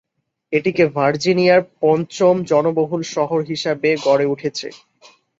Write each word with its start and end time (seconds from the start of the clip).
এটিকে 0.53 0.83
ভার্জিনিয়ার 0.95 1.61
পঞ্চম-জনবহুল 1.81 3.01
শহর 3.15 3.39
হিসাবে 3.49 3.89
গড়ে 4.05 4.25
উঠেছে। 4.25 4.67